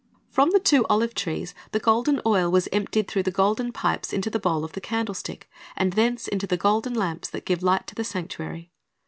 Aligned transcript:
"'From 0.35 0.49
the 0.49 0.59
two 0.59 0.83
olive 0.89 1.13
trees 1.13 1.53
the 1.73 1.79
golden 1.79 2.21
oil 2.25 2.49
was 2.49 2.67
emptied 2.71 3.07
through 3.07 3.21
the 3.21 3.29
golden 3.29 3.71
pipes 3.71 4.11
into. 4.11 4.31
the 4.31 4.39
bowl 4.39 4.63
of 4.65 4.71
the 4.71 4.81
candlestick, 4.81 5.47
and 5.75 5.93
thence 5.93 6.27
into 6.27 6.47
the 6.47 6.57
golden 6.57 6.95
lamps 6.95 7.29
that 7.29 7.45
gave 7.45 7.61
light 7.61 7.85
to 7.85 7.93
the 7.93 8.03
sanctuary. 8.03 8.71